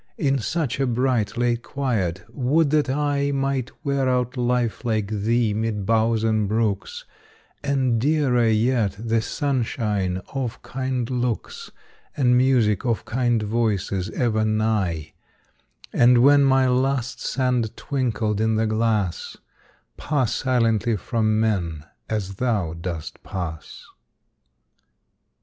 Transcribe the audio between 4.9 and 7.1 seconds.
thee, mid bowers and brooks,